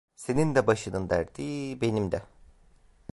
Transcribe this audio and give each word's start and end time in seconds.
Senin 0.15 0.55
de 0.55 0.67
başının 0.67 1.09
derdi, 1.09 1.81
benim 1.81 2.11
de… 2.11 2.23